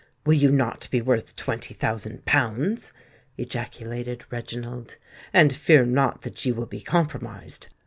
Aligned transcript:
Will 0.25 0.33
you 0.33 0.51
not 0.51 0.87
be 0.89 0.99
worth 0.99 1.35
twenty 1.35 1.75
thousand 1.75 2.25
pounds!" 2.25 2.91
ejaculated 3.37 4.25
Reginald. 4.31 4.97
"And 5.31 5.53
fear 5.53 5.85
not 5.85 6.23
that 6.23 6.43
you 6.43 6.55
will 6.55 6.65
be 6.65 6.81
compromised. 6.81 7.67